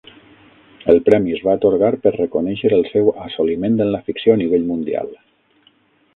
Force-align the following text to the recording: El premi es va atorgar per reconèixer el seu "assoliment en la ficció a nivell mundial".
El 0.93 1.01
premi 1.09 1.35
es 1.35 1.43
va 1.47 1.53
atorgar 1.59 1.91
per 2.05 2.13
reconèixer 2.17 2.73
el 2.81 2.87
seu 2.95 3.13
"assoliment 3.29 3.79
en 3.87 3.93
la 3.97 4.03
ficció 4.09 4.39
a 4.39 4.43
nivell 4.43 4.69
mundial". 4.73 5.15